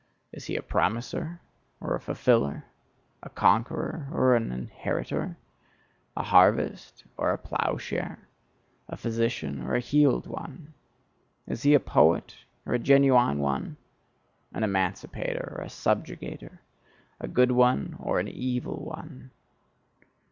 Is 0.31 0.45
he 0.45 0.55
a 0.55 0.63
promiser? 0.63 1.41
Or 1.79 1.93
a 1.93 1.99
fulfiller? 1.99 2.63
A 3.21 3.29
conqueror? 3.29 4.07
Or 4.11 4.35
an 4.35 4.51
inheritor? 4.51 5.37
A 6.17 6.23
harvest? 6.23 7.03
Or 7.17 7.29
a 7.29 7.37
ploughshare? 7.37 8.17
A 8.89 8.97
physician? 8.97 9.61
Or 9.61 9.75
a 9.75 9.79
healed 9.79 10.25
one? 10.25 10.73
Is 11.45 11.61
he 11.61 11.75
a 11.75 11.79
poet? 11.79 12.35
Or 12.65 12.73
a 12.73 12.79
genuine 12.79 13.37
one? 13.37 13.77
An 14.55 14.63
emancipator? 14.63 15.53
Or 15.55 15.63
a 15.63 15.69
subjugator? 15.69 16.57
A 17.19 17.27
good 17.27 17.51
one? 17.51 17.95
Or 17.99 18.19
an 18.19 18.27
evil 18.27 18.77
one? 18.83 19.29